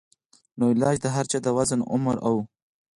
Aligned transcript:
نو 0.57 0.65
علاج 0.73 0.95
د 1.01 1.05
هر 1.15 1.25
چا 1.31 1.37
د 1.43 1.47
وزن، 1.57 1.79
عمر 1.91 2.15
او 2.27 2.35